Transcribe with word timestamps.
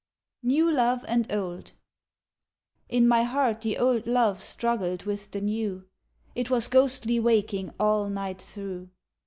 New 0.41 0.71
Love 0.71 1.05
and 1.07 1.31
Old 1.31 1.73
In 2.89 3.07
my 3.07 3.21
heart 3.21 3.61
the 3.61 3.77
old 3.77 4.07
love 4.07 4.41
Struggled 4.41 5.03
with 5.03 5.29
the 5.29 5.41
new; 5.41 5.85
It 6.33 6.49
was 6.49 6.67
ghostly 6.67 7.19
waking 7.19 7.71
All 7.79 8.09
night 8.09 8.41
through. 8.41 8.89